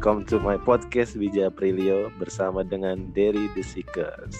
[0.00, 4.32] welcome to my podcast Bija Prilio bersama dengan Derry The Seekers.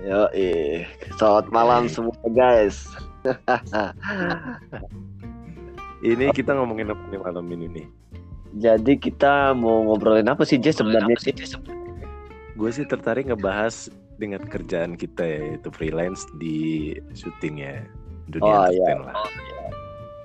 [0.00, 0.88] Yo, eh,
[1.20, 2.88] selamat malam semua guys.
[6.00, 7.86] ini kita ngomongin apa nih malam ini nih?
[8.64, 11.20] Jadi kita mau ngobrolin apa sih Jess sebenarnya?
[12.56, 17.84] Gue sih tertarik ngebahas dengan kerjaan kita ya, yaitu freelance di syuting ya,
[18.32, 18.96] dunia Oh, iya.
[19.04, 19.12] lah.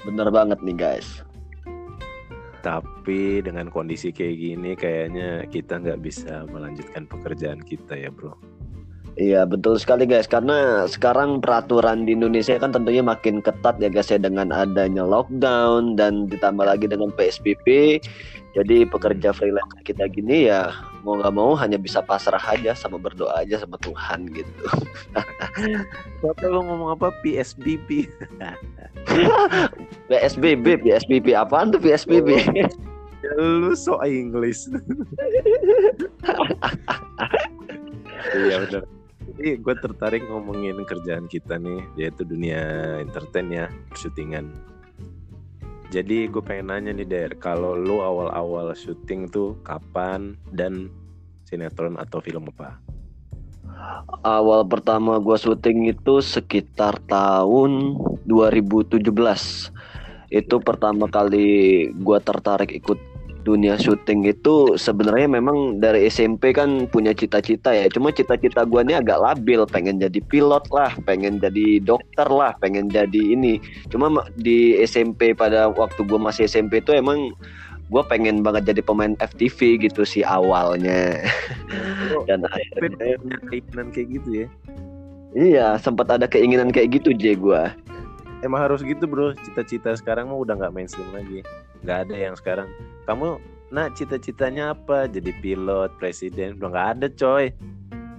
[0.08, 1.20] Bener banget nih guys.
[2.64, 8.53] Tapi dengan kondisi kayak gini, kayaknya kita nggak bisa melanjutkan pekerjaan kita ya, bro.
[9.14, 14.10] Iya betul sekali guys karena sekarang peraturan di Indonesia kan tentunya makin ketat ya guys
[14.10, 18.02] ya dengan adanya lockdown dan ditambah lagi dengan PSBB
[18.58, 20.74] jadi pekerja freelance kita gini ya
[21.06, 24.66] mau nggak mau hanya bisa pasrah aja sama berdoa aja sama Tuhan gitu.
[26.22, 27.14] Siapa lo ngomong apa?
[27.22, 28.10] PSBB.
[30.10, 32.30] PSBB PSBB apaan tuh PSBB?
[32.50, 34.66] Ya, lu so English.
[38.34, 39.03] Iya benar.
[39.34, 42.62] Jadi gue tertarik ngomongin kerjaan kita nih, yaitu dunia
[43.02, 43.66] entertain ya,
[43.98, 44.54] syutingan.
[45.90, 50.90] Jadi gue pengen nanya nih Der, kalau lu awal-awal syuting tuh kapan dan
[51.50, 52.82] sinetron atau film apa?
[54.24, 59.04] Awal pertama gua syuting itu sekitar tahun 2017.
[60.34, 62.98] Itu pertama kali gua tertarik ikut
[63.44, 67.92] dunia syuting itu sebenarnya memang dari SMP kan punya cita-cita ya.
[67.92, 72.88] Cuma cita-cita gua ini agak labil, pengen jadi pilot lah, pengen jadi dokter lah, pengen
[72.88, 73.60] jadi ini.
[73.92, 77.36] Cuma ma- di SMP pada waktu gua masih SMP itu emang
[77.92, 81.20] gua pengen banget jadi pemain FTV gitu sih awalnya.
[82.28, 84.48] Dan akhirnya punya keinginan kayak gitu ya?
[85.34, 87.74] Iya, sempat ada keinginan kayak gitu J gua.
[88.44, 91.40] Emang harus gitu bro, cita-cita sekarang mah udah nggak mainstream lagi.
[91.88, 92.68] Nggak ada yang sekarang.
[93.08, 93.40] Kamu,
[93.72, 95.08] nah cita-citanya apa?
[95.08, 97.56] Jadi pilot, presiden, udah nggak ada coy.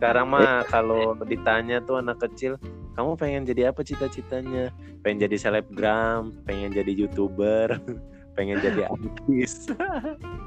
[0.00, 2.56] Sekarang mah kalau ditanya tuh anak kecil,
[2.96, 4.72] kamu pengen jadi apa cita-citanya?
[5.04, 7.76] Pengen jadi selebgram, pengen jadi youtuber,
[8.40, 9.68] pengen jadi artis.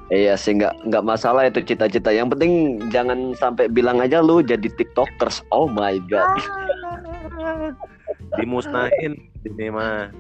[0.10, 2.10] Iya sih nggak nggak masalah itu cita-cita.
[2.10, 2.54] Yang penting
[2.90, 5.46] jangan sampai bilang aja lu jadi tiktokers.
[5.54, 6.42] Oh my god.
[8.36, 9.16] Dimusnahin
[9.48, 10.12] ini mah.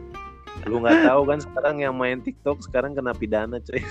[0.65, 3.83] Lu nggak tahu kan sekarang yang main TikTok sekarang kena pidana coy.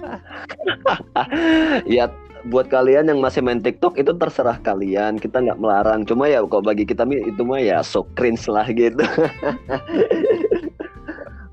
[1.96, 2.08] ya
[2.48, 5.16] buat kalian yang masih main TikTok itu terserah kalian.
[5.20, 6.02] Kita nggak melarang.
[6.04, 9.00] Cuma ya kok bagi kita itu mah ya so cringe lah gitu.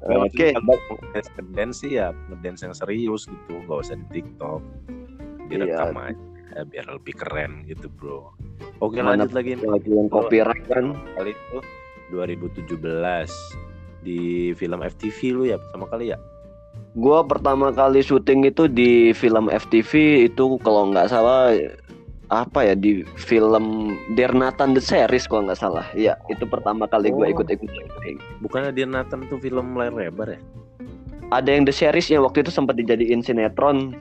[0.08, 0.56] Oke.
[0.56, 4.62] Ngedance ngedance sih ya ngedance yang serius gitu, nggak usah di TikTok.
[5.48, 8.34] Direkam aja biar lebih keren gitu bro.
[8.82, 9.54] Oke Mana lanjut lagi.
[9.60, 10.98] Lagi yang copyright kan.
[11.14, 11.58] Kali itu
[12.14, 12.80] 2017
[14.06, 16.18] di film FTV lu ya pertama kali ya.
[16.98, 21.54] Gua pertama kali syuting itu di film FTV itu kalau nggak salah
[22.28, 25.86] apa ya di film Dernatan the Series kalau nggak salah.
[25.96, 27.22] Iya, itu pertama kali Oh.
[27.22, 28.18] gua ikut-ikut syuting.
[28.44, 30.40] Bukannya dia Nathan tuh film layar lebar ya?
[31.28, 34.00] Ada yang the seriesnya waktu itu sempat dijadiin sinetron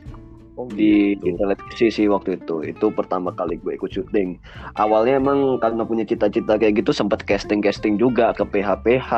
[0.56, 1.36] Oh di, di gitu.
[1.36, 2.64] televisi sih waktu itu.
[2.64, 4.40] Itu pertama kali gue ikut syuting.
[4.80, 9.10] Awalnya emang karena punya cita-cita kayak gitu sempat casting-casting juga ke PH-PH,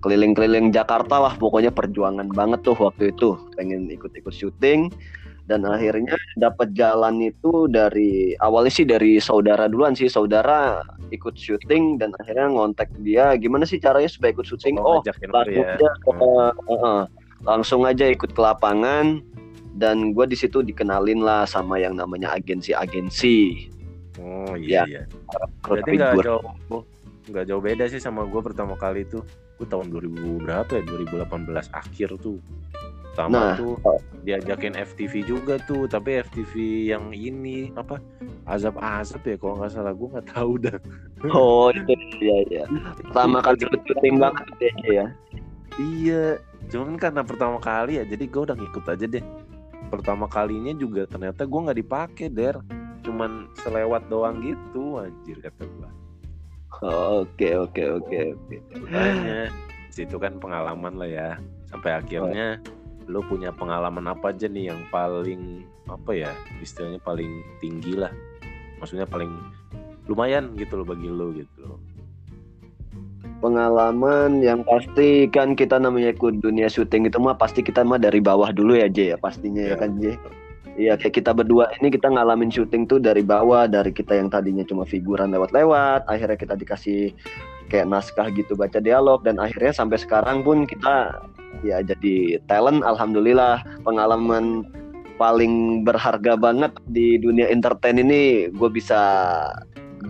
[0.00, 1.36] keliling-keliling Jakarta lah.
[1.36, 4.88] Pokoknya perjuangan banget tuh waktu itu pengen ikut-ikut syuting.
[5.44, 10.80] Dan akhirnya dapat jalan itu dari awalnya sih dari saudara duluan sih saudara
[11.12, 15.76] ikut syuting dan akhirnya ngontak dia gimana sih caranya supaya ikut syuting oh langsung ya.
[15.76, 17.02] aja eh, eh,
[17.44, 19.20] langsung aja ikut ke lapangan
[19.74, 23.70] dan gue di situ dikenalin lah sama yang namanya agensi-agensi
[24.22, 25.02] Oh iya iya.
[25.64, 26.82] Berarti nggak jauh
[27.24, 29.24] nggak jauh beda sih sama gue pertama kali itu.
[29.58, 30.82] Gue tahun 2000 berapa ya?
[30.86, 32.38] 2018 akhir tuh.
[33.14, 33.78] Sama Nah, tuh
[34.26, 36.54] diajakin FTV juga tuh, tapi FTV
[36.90, 38.02] yang ini apa?
[38.42, 40.78] Azab-azab ya kalau nggak salah gue nggak tahu dah.
[41.30, 42.64] oh itu ya ya
[43.00, 45.06] pertama kali ikut syuting banget ya, ya
[45.74, 46.38] Iya,
[46.70, 49.24] cuman karena pertama kali ya, jadi gue udah ngikut aja deh.
[49.94, 52.58] Pertama kalinya juga ternyata gue nggak dipakai der,
[53.06, 55.90] cuman selewat doang gitu, anjir kata gue.
[56.82, 59.54] oke oke oke oke Makanya
[59.94, 61.30] situ kan pengalaman lah ya.
[61.70, 62.58] Sampai akhirnya
[63.06, 67.30] lo punya pengalaman apa aja nih yang paling apa ya istilahnya paling
[67.62, 68.10] tinggi lah.
[68.82, 69.30] Maksudnya paling
[70.10, 71.78] lumayan gitu loh bagi lo gitu loh.
[73.44, 78.24] Pengalaman yang pasti kan kita namanya ikut dunia syuting itu mah pasti kita mah dari
[78.24, 79.76] bawah dulu ya J ya pastinya ya Ya.
[79.76, 80.16] kan J
[80.74, 84.66] Iya kayak kita berdua ini kita ngalamin syuting tuh dari bawah dari kita yang tadinya
[84.66, 87.14] cuma figuran lewat-lewat akhirnya kita dikasih
[87.70, 91.22] kayak naskah gitu baca dialog dan akhirnya sampai sekarang pun kita
[91.62, 94.66] ya jadi talent alhamdulillah pengalaman
[95.14, 98.98] paling berharga banget di dunia entertain ini gue bisa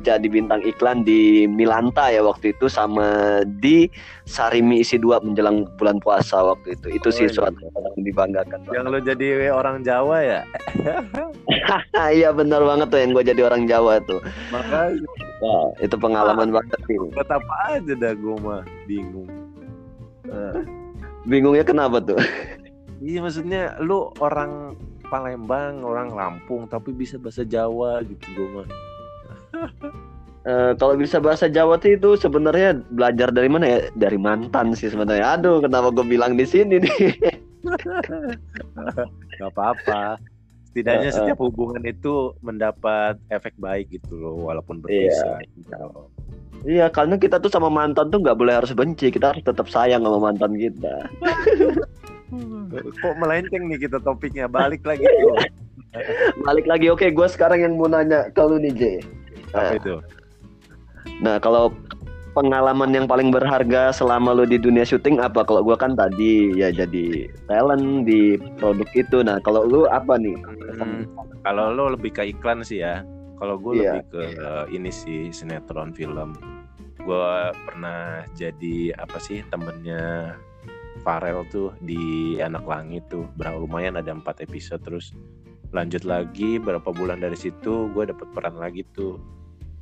[0.02, 3.86] jadi bintang iklan di Milanta ya waktu itu sama di
[4.24, 7.34] Sarimi isi dua menjelang bulan puasa waktu itu itu Oh, sih iya.
[7.36, 10.40] suatu yang dibanggakan Yang lo jadi orang Jawa ya?
[12.16, 14.18] iya benar banget tuh yang gue jadi orang Jawa tuh
[14.50, 14.98] Makanya
[15.38, 19.28] Wah, itu pengalaman banget sih buat apa aja dah gue mah bingung.
[21.24, 22.16] bingungnya kenapa tuh
[23.04, 28.68] Iya maksudnya lu orang Palembang, orang Lampung tapi bisa bahasa Jawa gitu gue mah.
[30.44, 33.78] Eh, kalau bisa bahasa Jawa tuh itu sebenarnya belajar dari mana ya?
[33.96, 35.40] Dari mantan sih sebenarnya.
[35.40, 37.16] Aduh, kenapa gue bilang di sini nih?
[39.40, 40.20] Gak apa-apa.
[40.68, 41.16] Setidaknya Eh, eh.
[41.16, 45.40] setiap hubungan itu mendapat efek baik gitu loh walaupun berpisah.
[45.56, 46.12] gitu.
[46.68, 49.08] iya, karena kita tuh sama mantan tuh nggak boleh harus benci.
[49.08, 51.08] Kita harus tetap sayang sama mantan kita.
[53.00, 55.40] Kok melenceng nih kita topiknya balik lagi tuh.
[56.42, 58.82] Balik lagi, oke, gue sekarang yang mau nanya ke lu nih, J.
[59.54, 59.94] Apa itu?
[61.22, 61.70] Nah, kalau
[62.34, 65.46] pengalaman yang paling berharga selama lu di dunia syuting apa?
[65.46, 69.22] Kalau gue kan tadi ya jadi talent di produk itu.
[69.22, 70.34] Nah, kalau lu apa nih?
[70.74, 71.06] Hmm,
[71.46, 73.06] kalau lo lebih ke iklan sih ya.
[73.38, 74.02] Kalau gue Iya.
[74.02, 76.34] lebih ke eh, ini sih sinetron film.
[76.98, 80.34] Gue pernah jadi apa sih temennya
[81.04, 83.28] Farel tuh di Anak Langit tuh.
[83.36, 85.12] Berapa lumayan ada empat episode terus
[85.74, 89.18] lanjut lagi berapa bulan dari situ gue dapet peran lagi tuh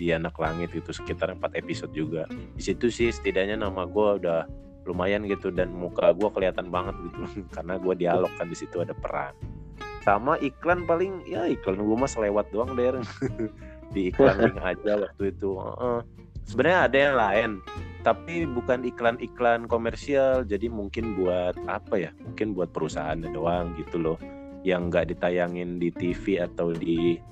[0.02, 2.26] di Anak Langit itu sekitar empat episode juga.
[2.58, 4.50] Di situ sih setidaknya nama gue udah
[4.82, 7.22] lumayan gitu dan muka gue kelihatan banget gitu.
[7.54, 9.30] Karena gue dialog kan di situ ada peran.
[10.02, 12.98] Sama iklan paling ya iklan gue mah selewat doang der.
[13.94, 16.00] Di iklan link aja waktu itu Heeh.
[16.48, 17.50] sebenarnya ada yang lain
[18.02, 20.42] tapi bukan iklan-iklan komersial.
[20.42, 22.10] Jadi mungkin buat apa ya?
[22.26, 24.18] Mungkin buat perusahaan doang gitu loh.
[24.66, 27.22] Yang nggak ditayangin di TV atau di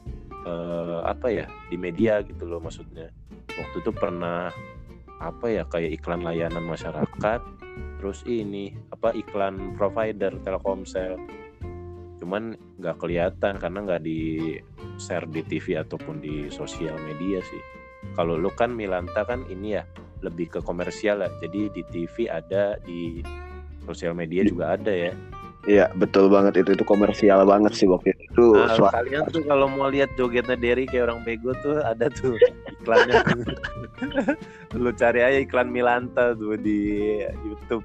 [0.47, 3.09] eh, apa ya di media gitu loh maksudnya.
[3.51, 4.49] Waktu itu pernah
[5.21, 7.41] apa ya kayak iklan layanan masyarakat
[8.01, 11.21] terus ini apa iklan provider Telkomsel.
[12.17, 14.57] Cuman nggak kelihatan karena nggak di
[14.97, 17.63] share di TV ataupun di sosial media sih.
[18.17, 19.85] Kalau lu kan Milanta kan ini ya
[20.25, 21.33] lebih ke komersial lah.
[21.41, 23.21] Jadi di TV ada di
[23.85, 25.13] sosial media juga ada ya.
[25.69, 26.65] Iya, betul banget.
[26.65, 28.47] Itu itu komersial banget sih waktu itu.
[28.55, 32.39] Nah, Suara- kalian tuh kalau mau lihat jogetnya Derry kayak orang bego tuh ada tuh
[32.81, 33.19] iklannya.
[34.83, 37.85] Lu cari aja iklan Milanta tuh di YouTube.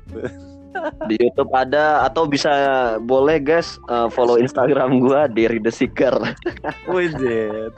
[1.07, 2.51] di YouTube ada atau bisa
[2.99, 6.11] boleh guys uh, follow Instagram gua Derry The Seeker.
[6.91, 7.15] Wih,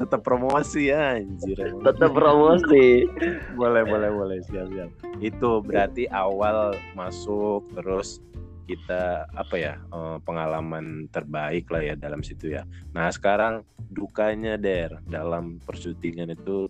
[0.01, 1.61] tetap promosi ya anjir.
[1.85, 3.05] Tetap promosi.
[3.53, 4.89] boleh boleh boleh siap siap
[5.21, 8.21] itu berarti awal masuk terus
[8.67, 12.67] kita apa ya eh, pengalaman terbaik lah ya dalam situ ya.
[12.91, 16.67] Nah sekarang dukanya der dalam persyutingan itu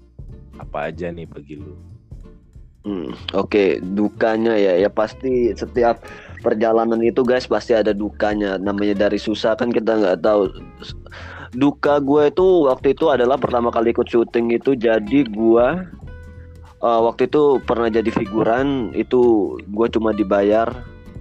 [0.62, 1.74] apa aja nih bagi lu?
[2.88, 4.80] Hmm, Oke, dukanya ya.
[4.80, 6.08] Ya pasti setiap
[6.40, 8.56] perjalanan itu guys pasti ada dukanya.
[8.56, 10.48] Namanya dari susah kan kita nggak tahu.
[11.52, 15.68] Duka gue itu waktu itu adalah pertama kali ikut syuting itu jadi gue
[16.80, 18.96] uh, waktu itu pernah jadi figuran.
[18.96, 20.72] Itu gue cuma dibayar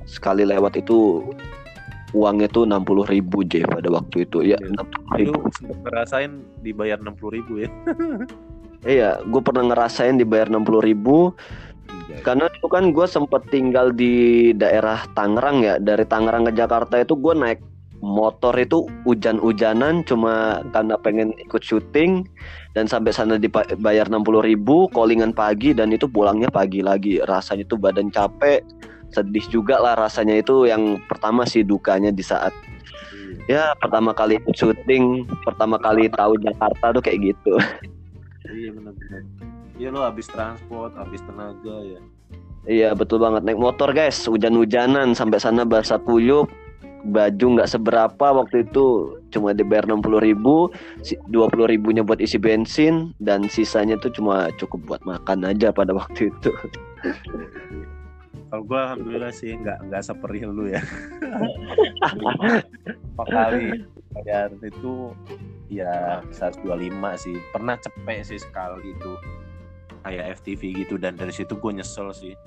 [0.06, 1.26] sekali lewat itu
[2.14, 4.38] uangnya tuh 60.000 ribu J pada waktu itu.
[4.46, 4.58] Ya
[5.18, 6.30] lu sempet ngerasain
[6.62, 7.70] dibayar 60.000 ribu ya?
[8.86, 11.34] Iya gue pernah ngerasain dibayar 60.000 ribu.
[12.22, 15.74] Karena itu kan gue sempet tinggal di daerah Tangerang ya.
[15.82, 17.58] Dari Tangerang ke Jakarta itu gue naik
[17.98, 22.30] motor itu hujan-hujanan Cuma karena pengen ikut syuting.
[22.78, 27.18] Dan sampai sana dibayar 60 ribu Callingan pagi dan itu pulangnya pagi lagi.
[27.26, 28.62] Rasanya tuh badan capek
[29.14, 32.52] Sedih juga lah rasanya itu yang pertama sih dukanya di saat
[33.46, 37.54] Ya pertama kali syuting Pertama kali tahu Jakarta tuh kayak gitu.
[38.50, 39.22] Iya benar-benar.
[39.76, 42.00] Iya lo habis transport habis tenaga ya.
[42.66, 43.46] Iya betul banget.
[43.46, 44.18] Naik motor guys.
[44.26, 46.50] Hujan-hujanan sampai sana basah kuyup.
[47.06, 49.18] Baju nggak seberapa waktu itu.
[49.30, 50.74] Cuma dibayar 60 ribu
[51.30, 56.32] 20 ribunya buat isi bensin dan sisanya tuh cuma cukup buat makan aja pada waktu
[56.32, 56.50] itu
[58.46, 60.82] kalau gue alhamdulillah sih nggak nggak seperih lu ya.
[63.14, 63.82] Empat kali.
[64.14, 65.12] Bayar itu
[65.66, 66.64] ya 125
[67.18, 67.36] sih.
[67.50, 69.12] Pernah cepet sih sekali itu.
[70.06, 72.38] Kayak FTV gitu dan dari situ gue nyesel sih.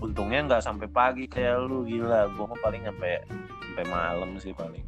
[0.00, 2.32] Untungnya nggak sampai pagi kayak lu gila.
[2.32, 4.82] Gue mah paling sampai sampai malam sih paling.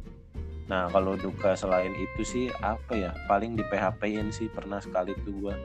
[0.67, 3.11] Nah kalau duka selain itu sih apa ya?
[3.29, 5.55] Paling di PHP-in sih pernah sekali tuh gue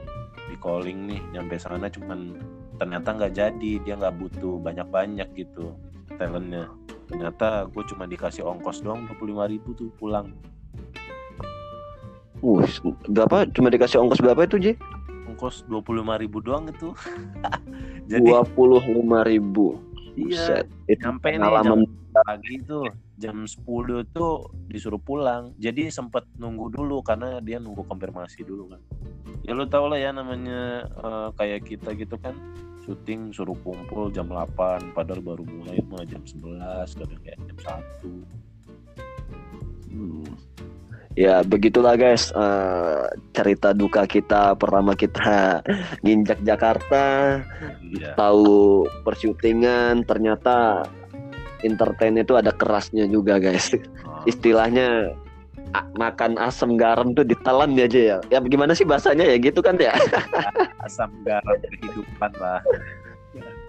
[0.52, 2.37] di calling nih nyampe sana cuman
[2.83, 5.79] ternyata nggak jadi dia nggak butuh banyak-banyak gitu
[6.19, 6.67] talentnya.
[7.07, 10.35] Ternyata gue cuma dikasih ongkos doang 25.000 ribu tuh pulang.
[12.43, 12.67] Uh,
[13.07, 13.47] berapa?
[13.55, 14.73] Cuma dikasih ongkos berapa itu, Ji?
[15.43, 16.91] ongkos dua puluh lima ribu doang itu.
[18.11, 19.79] Jadi dua puluh lima ribu.
[20.12, 21.81] Iya itu nyampe nih jam
[22.12, 22.85] pagi tuh
[23.17, 25.57] jam 10 tuh disuruh pulang.
[25.57, 28.81] Jadi sempet nunggu dulu karena dia nunggu konfirmasi dulu kan.
[29.41, 32.37] Ya lu tau lah ya namanya uh, kayak kita gitu kan
[32.83, 37.59] syuting suruh kumpul jam 8 padahal baru mulai mah jam 11 kadang kayak jam
[39.91, 40.27] 1 hmm.
[41.12, 42.33] Ya begitulah guys.
[42.33, 43.05] Uh,
[43.37, 45.61] cerita duka kita pertama kita
[46.05, 47.37] nginjak Jakarta
[47.93, 48.17] iya.
[48.17, 50.89] tahu persyutingan ternyata
[51.61, 53.77] entertain itu ada kerasnya juga guys.
[54.09, 54.25] Oh.
[54.25, 55.12] istilahnya
[56.01, 58.19] makan asam garam tuh ditelan aja ya.
[58.33, 59.37] Ya gimana sih bahasanya ya?
[59.37, 59.93] Gitu kan ya
[60.83, 62.61] asam garam kehidupan lah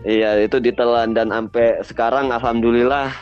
[0.03, 3.13] iya itu ditelan dan sampai sekarang alhamdulillah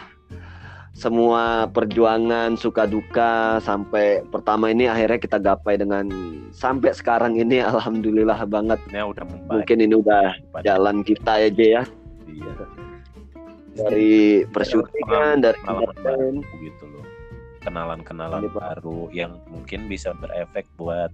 [0.92, 6.06] semua perjuangan suka duka sampai pertama ini akhirnya kita gapai dengan
[6.52, 9.50] sampai sekarang ini alhamdulillah banget ya, udah membaik.
[9.50, 10.64] mungkin ini udah Pada.
[10.68, 11.84] jalan kita aja ya
[12.28, 12.54] iya.
[13.74, 17.06] dari persyutingan dari kenalan gitu loh
[17.64, 21.14] kenalan-kenalan baru yang mungkin bisa berefek buat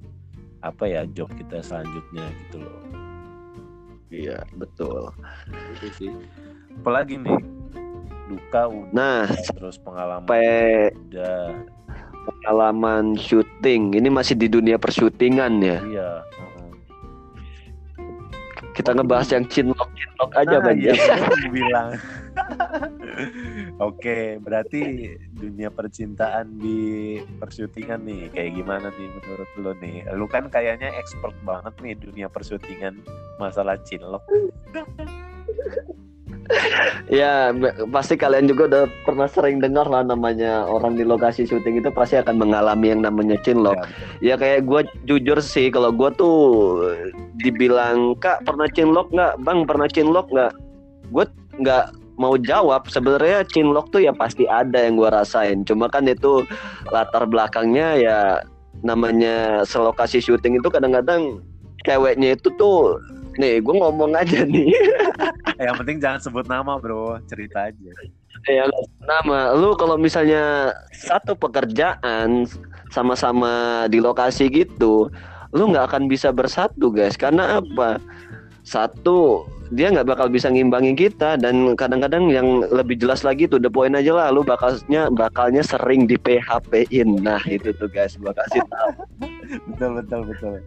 [0.61, 2.81] apa ya job kita selanjutnya gitu loh.
[4.07, 5.11] Iya betul.
[5.77, 6.11] Itu sih.
[6.81, 7.39] Apalagi nih
[8.27, 9.23] duka udah nah
[9.55, 10.47] terus pengalaman sampai
[11.11, 11.55] udah.
[12.27, 13.95] pengalaman syuting.
[13.95, 15.79] Ini masih di dunia persyutingan ya?
[15.79, 16.09] Iya
[18.77, 20.93] kita ngebahas yang cinlok cinlok aja nah, iya,
[21.55, 21.97] bilang.
[23.89, 30.05] Oke, berarti dunia percintaan di persyutingan nih kayak gimana nih menurut lo nih?
[30.13, 33.01] Lu kan kayaknya expert banget nih dunia persyutingan
[33.41, 34.21] masalah cinlok
[37.07, 37.51] ya
[37.91, 42.19] pasti kalian juga udah pernah sering dengar lah namanya orang di lokasi syuting itu pasti
[42.19, 43.77] akan mengalami yang namanya cinlok.
[44.23, 46.37] Ya, ya kayak gue jujur sih kalau gue tuh
[47.43, 50.53] dibilang kak pernah cinlok nggak, bang pernah cinlok nggak?
[51.11, 51.25] Gue
[51.59, 51.85] nggak
[52.17, 55.63] mau jawab sebenarnya cinlok tuh ya pasti ada yang gue rasain.
[55.63, 56.43] Cuma kan itu
[56.89, 58.19] latar belakangnya ya
[58.81, 61.41] namanya selokasi syuting itu kadang-kadang
[61.85, 62.99] ceweknya itu tuh
[63.37, 64.69] nih gue ngomong aja nih.
[65.65, 67.17] Yang penting jangan sebut nama bro.
[67.29, 67.91] Cerita aja.
[68.45, 68.65] Ya
[69.05, 69.53] nama.
[69.57, 72.45] Lu kalau misalnya satu pekerjaan
[72.93, 75.11] sama-sama di lokasi gitu
[75.55, 77.15] lu nggak akan bisa bersatu guys.
[77.15, 78.01] Karena apa?
[78.67, 83.71] Satu dia nggak bakal bisa ngimbangi kita dan kadang-kadang yang lebih jelas lagi tuh the
[83.71, 84.27] point aja lah.
[84.31, 88.19] Lu bakalnya bakalnya sering di PHP-in nah itu tuh guys.
[88.19, 88.91] Gua kasih tahu.
[89.71, 90.59] Betul betul betul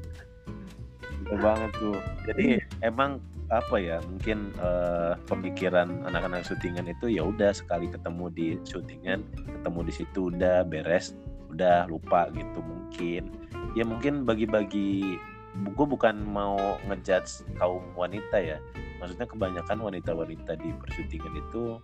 [1.31, 2.47] betul banget tuh jadi
[2.83, 9.23] emang apa ya mungkin uh, pemikiran anak-anak syutingan itu ya udah sekali ketemu di syutingan
[9.63, 11.15] ketemu di situ udah beres
[11.51, 13.35] udah lupa gitu mungkin.
[13.75, 15.19] Ya mungkin bagi-bagi
[15.51, 18.59] gue bukan mau ngejudge kaum wanita ya.
[19.03, 21.81] Maksudnya kebanyakan wanita-wanita di persyutingan itu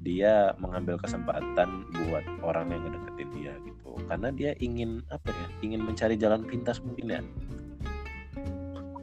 [0.00, 3.96] dia mengambil kesempatan buat orang yang ngedeketin dia gitu.
[4.04, 7.20] Karena dia ingin apa ya ingin mencari jalan pintas mungkin ya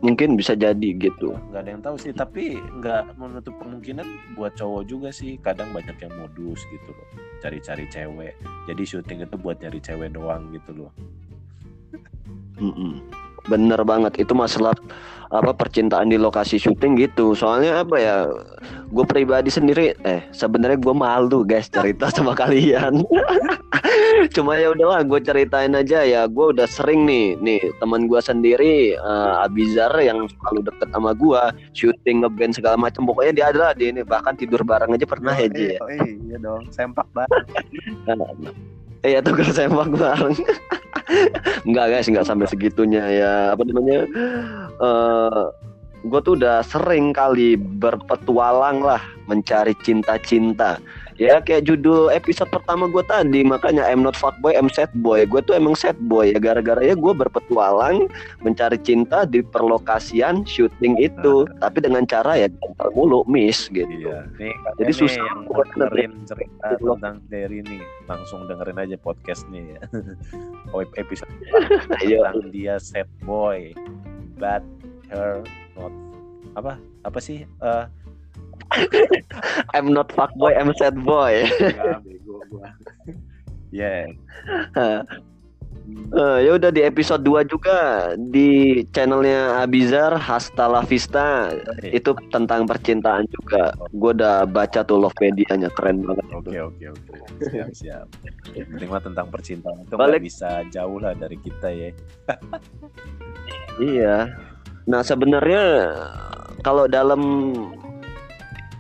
[0.01, 1.34] mungkin bisa jadi gitu.
[1.50, 4.06] Nggak ada yang tahu sih tapi nggak menutup kemungkinan
[4.38, 5.42] buat cowok juga sih.
[5.42, 7.08] Kadang banyak yang modus gitu loh
[7.42, 8.34] cari-cari cewek.
[8.66, 10.92] Jadi syuting itu buat nyari cewek doang gitu loh.
[12.58, 12.94] Mm -mm.
[13.48, 14.75] Bener banget itu masalah
[15.27, 17.36] apa percintaan di lokasi syuting gitu.
[17.36, 18.16] Soalnya apa ya
[18.88, 23.04] gue pribadi sendiri eh sebenarnya gue malu guys cerita sama kalian.
[24.36, 26.25] Cuma ya udahlah gue ceritain aja ya.
[26.32, 31.42] Gue udah sering nih nih teman gue sendiri uh, Abizar yang selalu deket sama gue
[31.75, 35.44] syuting ngeband segala macam pokoknya dia adalah di ini bahkan tidur bareng aja pernah oh,
[35.44, 35.48] ya.
[35.51, 37.46] Iya, oh, iya dong sempak bareng
[39.06, 40.38] Iya tuh kalau sempak bareng
[41.68, 43.34] Enggak guys, enggak sampai segitunya ya.
[43.56, 44.04] Apa namanya?
[44.80, 45.44] Uh, eh,
[46.08, 50.80] gue tuh udah sering kali berpetualang lah mencari cinta-cinta
[51.17, 55.41] ya kayak judul episode pertama gue tadi makanya I'm not fuckboy I'm sad boy gue
[55.41, 58.05] tuh emang sad boy ya gara-gara ya gue berpetualang
[58.45, 61.67] mencari cinta di perlokasian syuting itu nah.
[61.67, 62.47] tapi dengan cara ya
[62.93, 64.29] mulu miss gitu iya.
[64.38, 69.81] nih, jadi susah buat dengerin cerita tentang Derry nih langsung dengerin aja podcast nih ya
[70.74, 71.33] oh, episode
[72.05, 72.29] iya.
[72.29, 73.74] tentang dia sad boy
[74.38, 74.62] but
[75.09, 75.41] her
[75.74, 75.93] not
[76.53, 77.89] apa apa sih uh,
[79.75, 81.47] I'm not fuck boy, I'm sad boy.
[81.59, 82.69] ya, bego gua.
[83.71, 84.12] Yeah.
[86.12, 91.95] Uh, ya udah di episode 2 juga di channelnya Abizar Hasta La Vista okay.
[91.95, 93.71] itu tentang percintaan juga.
[93.95, 96.27] Gue udah baca tuh Lovepedia-nya keren banget.
[96.36, 97.12] Oke oke oke.
[97.39, 98.07] Siap siap.
[98.51, 100.27] Terima tentang percintaan itu Balik.
[100.27, 101.91] bisa jauh lah dari kita ya.
[103.79, 104.17] iya.
[104.91, 105.63] Nah sebenarnya
[106.67, 107.21] kalau dalam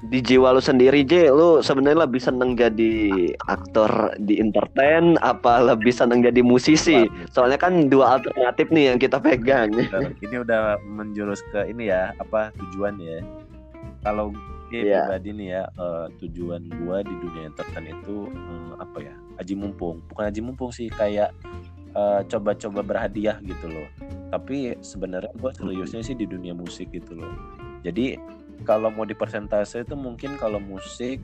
[0.05, 1.33] di jiwa lu sendiri J.
[1.33, 7.09] Lu sebenarnya lebih seneng jadi aktor di entertain apa lebih seneng jadi musisi?
[7.33, 9.73] Soalnya kan dua alternatif nih yang kita pegang.
[10.21, 13.25] Ini udah menjurus ke ini ya apa tujuan ya.
[14.05, 14.29] Kalau
[14.69, 15.07] gue yeah.
[15.09, 20.03] pribadi nih ya uh, tujuan gua di dunia entertain itu uh, apa ya aji mumpung.
[20.13, 21.29] Bukan aji mumpung sih kayak
[21.93, 23.87] eh, coba-coba berhadiah gitu loh.
[24.33, 27.29] Tapi sebenarnya gua seriusnya sih di dunia musik gitu loh.
[27.85, 28.17] Jadi
[28.63, 31.21] kalau mau di persentase itu mungkin kalau musik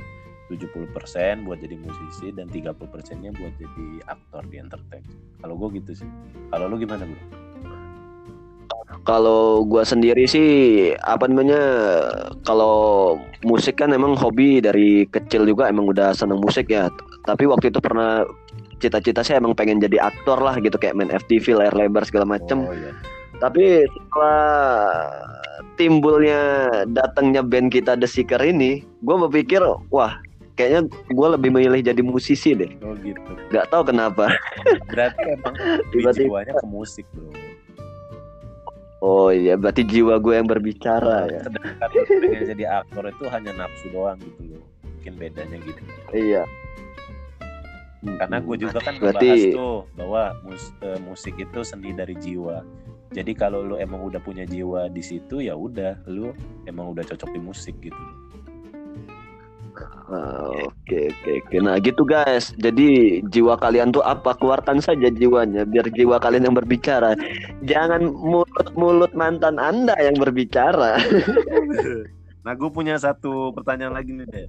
[0.52, 5.04] 70% buat jadi musisi dan 30 persennya buat jadi aktor di entertain.
[5.40, 6.10] Kalau gue gitu sih.
[6.52, 7.22] Kalau lu gimana bro?
[9.04, 10.52] Kalau gue sendiri sih
[11.02, 11.60] apa namanya
[12.46, 16.88] kalau musik kan emang hobi dari kecil juga emang udah seneng musik ya.
[17.26, 18.24] Tapi waktu itu pernah
[18.78, 22.68] cita-cita saya emang pengen jadi aktor lah gitu kayak main FTV, layar lebar segala macem.
[22.68, 22.92] Oh, iya.
[23.40, 24.40] Tapi setelah
[25.76, 30.18] timbulnya datangnya band kita The Seeker ini, gue berpikir wah
[30.54, 32.70] kayaknya gue lebih memilih jadi musisi deh.
[32.86, 33.32] Oh gitu.
[33.50, 34.30] Gak tau kenapa.
[34.90, 35.56] Berarti emang
[36.18, 37.30] jiwanya ke musik bro.
[39.04, 41.44] Oh iya, berarti jiwa gue yang berbicara ya.
[41.44, 41.90] Sedangkan
[42.56, 44.64] jadi aktor itu hanya nafsu doang gitu loh.
[44.88, 45.82] Mungkin bedanya gitu.
[46.16, 46.48] Iya.
[48.04, 49.52] Karena gue juga kan berarti...
[49.52, 52.64] tuh bahwa mus uh, musik itu seni dari jiwa
[53.14, 56.34] jadi kalau lu emang udah punya jiwa di situ ya udah lu
[56.66, 58.04] emang udah cocok di musik gitu
[60.10, 61.58] ah, Oke oke oke.
[61.64, 62.54] Nah gitu guys.
[62.60, 64.36] Jadi jiwa kalian tuh apa?
[64.38, 67.18] Keluarkan saja jiwanya biar jiwa kalian yang berbicara.
[67.66, 71.00] Jangan mulut-mulut mantan anda yang berbicara.
[72.46, 74.48] nah gue punya satu pertanyaan lagi nih deh.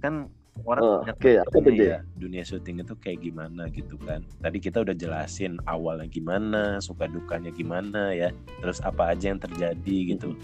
[0.00, 0.32] Kan
[0.62, 1.42] orang oke okay.
[1.42, 4.22] apa ya, dunia syuting itu kayak gimana gitu kan.
[4.38, 8.30] Tadi kita udah jelasin awalnya gimana suka dukanya gimana ya
[8.62, 10.38] terus apa aja yang terjadi gitu.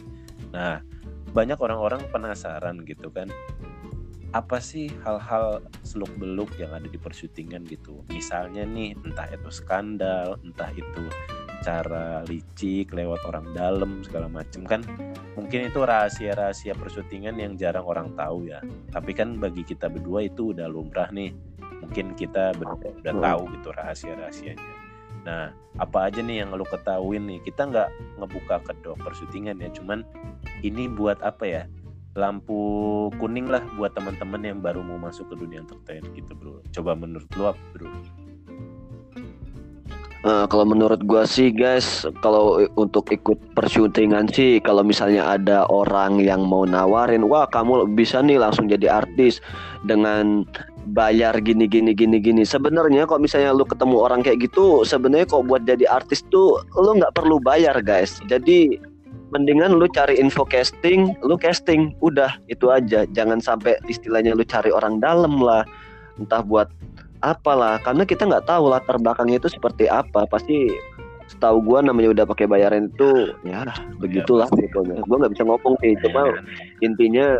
[0.50, 0.82] Nah
[1.30, 3.30] banyak orang-orang penasaran gitu kan
[4.30, 8.02] apa sih hal-hal seluk beluk yang ada di persyutingan gitu?
[8.10, 11.06] Misalnya nih entah itu skandal entah itu
[11.60, 14.80] cara licik lewat orang dalam segala macem kan?
[15.36, 18.60] Mungkin itu rahasia-rahasia persyutingan yang jarang orang tahu ya.
[18.90, 21.32] Tapi kan bagi kita berdua itu udah lumrah nih.
[21.80, 24.68] Mungkin kita berdua udah tahu gitu rahasia-rahasianya.
[25.24, 27.38] Nah apa aja nih yang lo ketahuin nih?
[27.44, 27.88] Kita nggak
[28.20, 30.04] ngebuka kedok persyutingan ya cuman
[30.64, 31.62] ini buat apa ya?
[32.18, 36.58] Lampu kuning lah buat teman-teman yang baru mau masuk ke dunia entertain gitu bro.
[36.74, 37.90] Coba menurut lo apa bro
[40.20, 46.20] Uh, kalau menurut gua sih guys, kalau untuk ikut persyutingan sih, kalau misalnya ada orang
[46.20, 49.40] yang mau nawarin, wah kamu bisa nih langsung jadi artis
[49.88, 50.44] dengan
[50.92, 52.44] bayar gini gini gini gini.
[52.44, 57.00] Sebenarnya kalau misalnya lu ketemu orang kayak gitu, sebenarnya kok buat jadi artis tuh lu
[57.00, 58.20] nggak perlu bayar guys.
[58.28, 58.76] Jadi
[59.32, 63.08] mendingan lu cari info casting, lu casting, udah itu aja.
[63.16, 65.64] Jangan sampai istilahnya lu cari orang dalam lah,
[66.20, 66.68] entah buat
[67.20, 70.24] apalah karena kita nggak tahu latar belakangnya itu seperti apa.
[70.28, 70.68] Pasti
[71.30, 73.62] setahu gue namanya udah pakai bayaran itu ya
[74.02, 76.26] begitulah ya, gitu gue nggak bisa ngomong sih cuma
[76.82, 77.38] intinya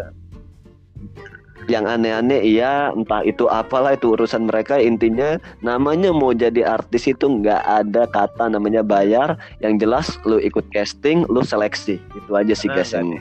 [1.68, 4.81] yang aneh-aneh iya entah itu apalah itu urusan mereka.
[4.81, 9.37] Intinya namanya mau jadi artis itu nggak ada kata namanya bayar.
[9.61, 12.01] Yang jelas lu ikut casting lu seleksi.
[12.16, 13.18] Itu aja sih guys yang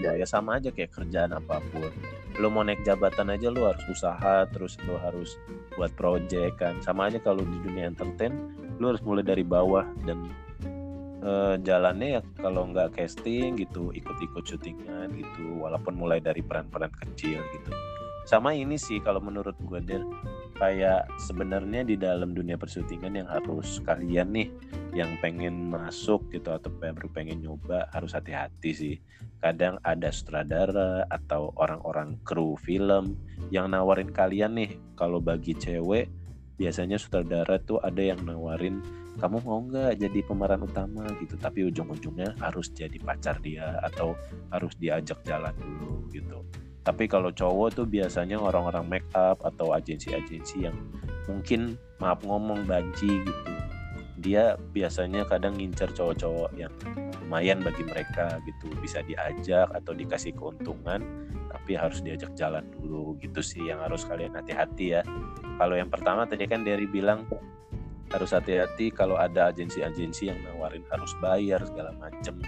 [0.00, 1.90] ya sama aja kayak kerjaan apa pun.
[2.38, 5.40] Lo mau naik jabatan aja lo harus usaha terus lo harus
[5.74, 6.78] buat project kan.
[6.84, 8.36] Sama aja kalau di dunia entertain
[8.78, 10.28] lo harus mulai dari bawah dan
[11.24, 17.40] uh, jalannya ya kalau nggak casting gitu ikut-ikut syutingan gitu walaupun mulai dari peran-peran kecil
[17.56, 17.72] gitu.
[18.28, 20.04] Sama ini sih kalau menurut gue deh
[20.60, 24.48] kayak sebenarnya di dalam dunia persyutingan yang harus kalian nih
[24.92, 28.96] yang pengen masuk gitu atau baru pengen nyoba harus hati-hati sih.
[29.40, 33.16] Kadang ada sutradara atau orang-orang kru film
[33.48, 34.76] yang nawarin kalian nih.
[35.00, 36.12] Kalau bagi cewek
[36.60, 38.84] biasanya sutradara tuh ada yang nawarin
[39.20, 41.36] kamu mau nggak jadi pemeran utama gitu?
[41.36, 44.16] Tapi ujung-ujungnya harus jadi pacar dia atau
[44.48, 46.40] harus diajak jalan dulu gitu.
[46.80, 50.76] Tapi kalau cowok tuh biasanya orang-orang make up atau agensi-agensi yang
[51.28, 53.52] mungkin maaf ngomong banci gitu.
[54.20, 56.72] Dia biasanya kadang ngincer cowok-cowok yang
[57.24, 58.72] lumayan bagi mereka gitu.
[58.80, 61.04] Bisa diajak atau dikasih keuntungan
[61.52, 63.16] tapi harus diajak jalan dulu.
[63.20, 65.02] Gitu sih yang harus kalian hati-hati ya.
[65.60, 67.28] Kalau yang pertama tadi kan dari bilang
[68.10, 72.42] harus hati-hati kalau ada agensi-agensi yang nawarin harus bayar segala macem.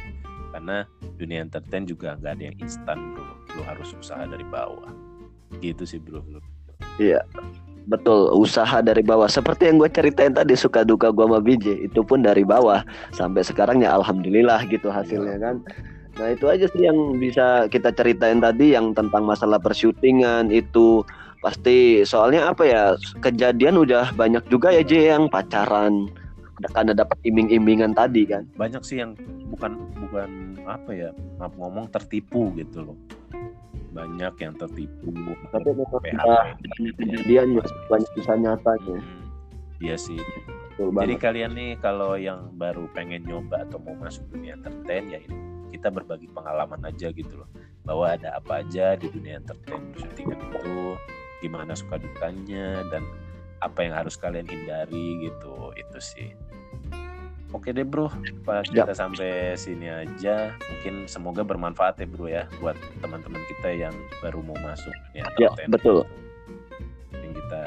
[0.53, 0.85] Karena
[1.17, 3.25] dunia entertain juga nggak ada yang instan bro.
[3.57, 4.91] Lu harus usaha dari bawah.
[5.63, 6.21] Gitu sih bro
[7.01, 7.25] iya
[7.89, 8.31] betul.
[8.37, 9.31] Usaha dari bawah.
[9.31, 12.85] Seperti yang gue ceritain tadi suka duka gue sama BJ itu pun dari bawah.
[13.15, 15.57] Sampai sekarang ya alhamdulillah gitu hasilnya kan.
[16.21, 21.01] Nah itu aja sih yang bisa kita ceritain tadi yang tentang masalah persyutingan itu
[21.43, 22.07] pasti.
[22.07, 22.83] Soalnya apa ya
[23.19, 26.09] kejadian udah banyak juga ya J yang pacaran.
[26.63, 28.47] Karena dapat iming-imingan tadi kan?
[28.55, 29.19] Banyak sih yang
[29.51, 31.11] bukan bukan apa ya
[31.43, 32.99] maaf ngomong tertipu gitu loh.
[33.91, 35.11] Banyak yang tertipu.
[35.51, 35.91] Tapi banyak
[37.03, 39.23] kejadian ya banyak kisah nyatanya hmm,
[39.83, 40.23] iya sih.
[40.79, 45.37] Jadi kalian nih kalau yang baru pengen nyoba atau mau masuk dunia entertain ya ini
[45.75, 47.51] kita berbagi pengalaman aja gitu loh.
[47.83, 50.95] Bahwa ada apa aja di dunia entertain syutingan itu
[51.43, 53.03] gimana suka dukanya dan
[53.63, 56.31] apa yang harus kalian hindari gitu itu sih
[57.53, 58.09] Oke deh bro,
[58.49, 58.89] pas ya.
[58.89, 62.73] kita sampai sini aja, mungkin semoga bermanfaat ya bro ya buat
[63.05, 65.29] teman-teman kita yang baru mau masuk ya.
[65.37, 66.09] Ya betul.
[67.13, 67.63] Yang kita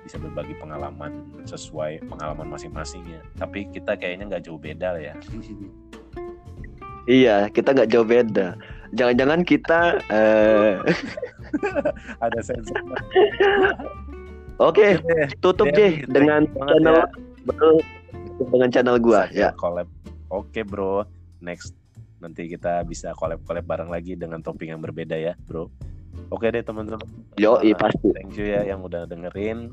[0.00, 3.20] bisa berbagi pengalaman sesuai pengalaman masing-masing ya.
[3.36, 5.12] Tapi kita kayaknya nggak jauh beda ya.
[7.04, 8.56] iya, kita nggak jauh beda.
[8.96, 10.80] Jangan-jangan kita uh...
[12.24, 12.82] ada sensor.
[14.58, 14.98] Oke,
[15.38, 17.70] tutup deh dengan channel ya.
[18.50, 19.54] dengan channel gua ya.
[19.54, 19.86] Collab.
[20.28, 21.06] Oke, Bro.
[21.38, 21.78] Next
[22.18, 25.70] nanti kita bisa collab-collab bareng lagi dengan topik yang berbeda ya, Bro.
[26.34, 27.06] Oke deh teman-teman.
[27.38, 28.10] Yo, iya pasti.
[28.10, 29.72] Thank you ya yang udah dengerin.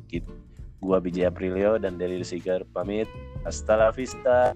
[0.80, 3.10] Gua BJ Aprilio dan dari Seeker pamit.
[3.42, 4.54] Hasta la vista.